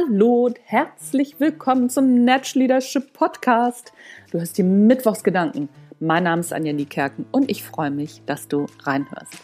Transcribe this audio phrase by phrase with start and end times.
[0.00, 3.92] Hallo und herzlich willkommen zum Natural Leadership Podcast.
[4.30, 5.68] Du hörst die Mittwochsgedanken.
[5.98, 9.34] Mein Name ist Anja Niekerken und ich freue mich, dass du reinhörst.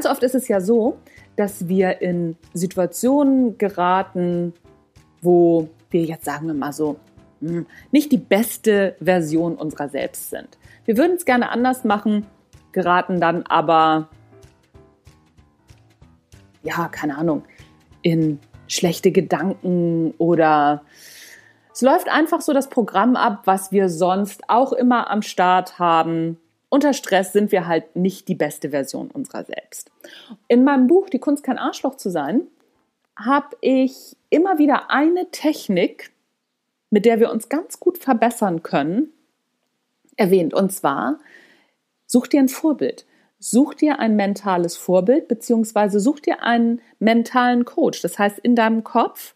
[0.00, 0.96] Ganz oft ist es ja so,
[1.36, 4.54] dass wir in Situationen geraten,
[5.20, 6.96] wo wir jetzt sagen wir mal so,
[7.40, 10.56] hm, nicht die beste Version unserer selbst sind.
[10.86, 12.24] Wir würden es gerne anders machen,
[12.72, 14.08] geraten dann aber,
[16.62, 17.42] ja, keine Ahnung,
[18.00, 18.38] in
[18.68, 20.80] schlechte Gedanken oder
[21.74, 26.38] es läuft einfach so das Programm ab, was wir sonst auch immer am Start haben,
[26.70, 29.90] unter Stress sind wir halt nicht die beste Version unserer selbst.
[30.48, 32.46] In meinem Buch Die Kunst kein Arschloch zu sein,
[33.16, 36.12] habe ich immer wieder eine Technik,
[36.88, 39.12] mit der wir uns ganz gut verbessern können,
[40.16, 40.54] erwähnt.
[40.54, 41.18] Und zwar,
[42.06, 43.04] such dir ein Vorbild.
[43.38, 48.00] Such dir ein mentales Vorbild, beziehungsweise such dir einen mentalen Coach.
[48.02, 49.34] Das heißt, in deinem Kopf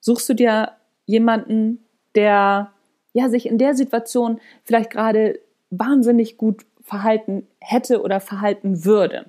[0.00, 0.72] suchst du dir
[1.06, 1.84] jemanden,
[2.14, 2.72] der
[3.14, 5.40] ja, sich in der Situation vielleicht gerade
[5.70, 9.26] wahnsinnig gut verhalten hätte oder verhalten würde.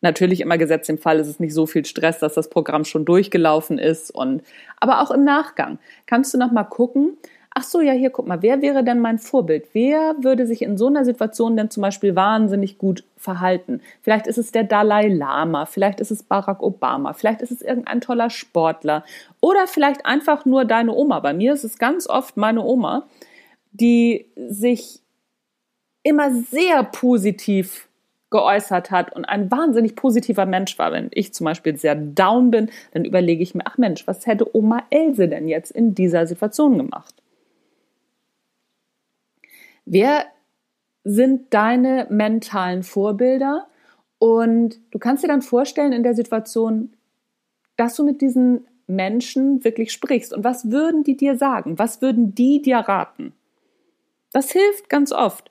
[0.00, 3.04] Natürlich immer gesetzt im Fall, ist es nicht so viel Stress, dass das Programm schon
[3.04, 4.42] durchgelaufen ist und
[4.80, 7.16] aber auch im Nachgang kannst du noch mal gucken.
[7.54, 9.68] Ach so, ja, hier guck mal, wer wäre denn mein Vorbild?
[9.74, 13.80] Wer würde sich in so einer Situation denn zum Beispiel wahnsinnig gut verhalten?
[14.00, 18.00] Vielleicht ist es der Dalai Lama, vielleicht ist es Barack Obama, vielleicht ist es irgendein
[18.00, 19.04] toller Sportler
[19.40, 21.20] oder vielleicht einfach nur deine Oma.
[21.20, 23.06] Bei mir ist es ganz oft meine Oma,
[23.72, 25.01] die sich
[26.02, 27.88] immer sehr positiv
[28.30, 30.90] geäußert hat und ein wahnsinnig positiver Mensch war.
[30.90, 34.56] Wenn ich zum Beispiel sehr down bin, dann überlege ich mir, ach Mensch, was hätte
[34.56, 37.14] Oma Else denn jetzt in dieser Situation gemacht?
[39.84, 40.24] Wer
[41.04, 43.66] sind deine mentalen Vorbilder?
[44.18, 46.92] Und du kannst dir dann vorstellen in der Situation,
[47.76, 50.32] dass du mit diesen Menschen wirklich sprichst.
[50.32, 51.78] Und was würden die dir sagen?
[51.78, 53.32] Was würden die dir raten?
[54.32, 55.50] Das hilft ganz oft.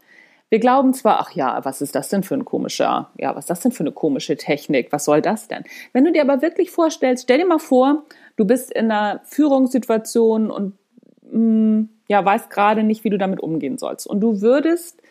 [0.52, 3.50] Wir glauben zwar, ach ja, was ist das denn für ein komischer, ja, was ist
[3.50, 4.92] das denn für eine komische Technik?
[4.92, 5.64] Was soll das denn?
[5.94, 8.04] Wenn du dir aber wirklich vorstellst, stell dir mal vor,
[8.36, 10.78] du bist in einer Führungssituation und
[11.32, 14.06] mh, mm, ja, weißt gerade nicht, wie du damit umgehen sollst.
[14.06, 15.02] Und du würdest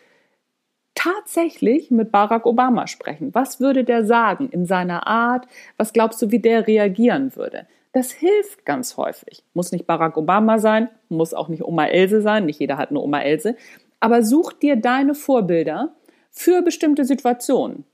[0.93, 3.33] tatsächlich mit Barack Obama sprechen.
[3.33, 5.47] Was würde der sagen in seiner Art?
[5.75, 7.65] Was glaubst du, wie der reagieren würde?
[7.93, 9.43] Das hilft ganz häufig.
[9.55, 12.99] Muss nicht Barack Obama sein, muss auch nicht Oma Else sein, nicht jeder hat eine
[12.99, 13.55] Oma Else,
[14.01, 15.95] aber such dir deine Vorbilder
[16.29, 17.85] für bestimmte Situationen.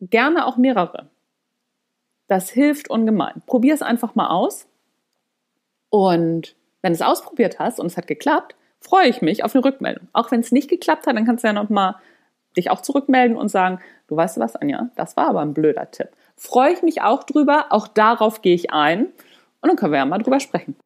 [0.00, 1.08] Gerne auch mehrere.
[2.26, 3.42] Das hilft ungemein.
[3.46, 4.66] Probier es einfach mal aus.
[5.90, 9.64] Und wenn du es ausprobiert hast und es hat geklappt, freue ich mich auf eine
[9.64, 10.08] Rückmeldung.
[10.12, 11.96] Auch wenn es nicht geklappt hat, dann kannst du ja noch mal
[12.56, 16.08] dich auch zurückmelden und sagen, du weißt was, Anja, das war aber ein blöder Tipp.
[16.36, 19.06] Freue ich mich auch drüber, auch darauf gehe ich ein
[19.60, 20.76] und dann können wir ja mal drüber sprechen.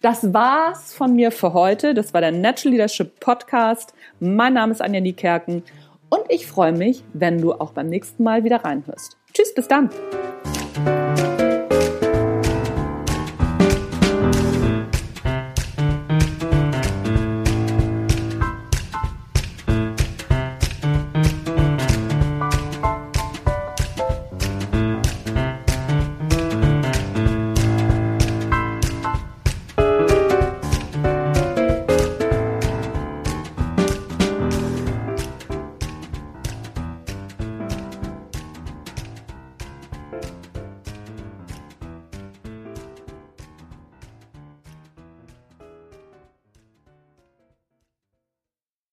[0.00, 1.92] Das war's von mir für heute.
[1.92, 3.92] Das war der Natural Leadership Podcast.
[4.18, 5.62] Mein Name ist Anja Niekerken
[6.08, 9.18] und ich freue mich, wenn du auch beim nächsten Mal wieder reinhörst.
[9.34, 9.90] Tschüss, bis dann.